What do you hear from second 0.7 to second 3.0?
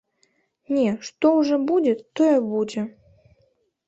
Не, што ўжо будзе, тое будзе.